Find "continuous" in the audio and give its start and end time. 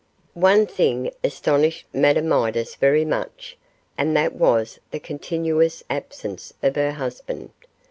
4.99-5.83